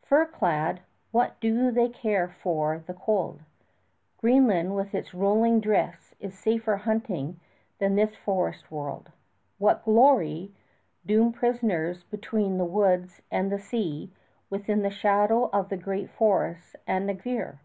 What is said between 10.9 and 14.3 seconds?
doomed prisoners between the woods and the sea